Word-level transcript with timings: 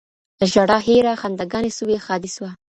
ژړا 0.51 0.77
هېره 0.87 1.13
خنداګاني 1.21 1.71
سوی 1.79 1.97
ښادي 2.05 2.29
سوه 2.35 2.51